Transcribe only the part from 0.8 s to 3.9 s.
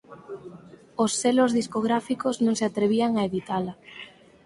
Os selos discográficos non se atrevían a editala.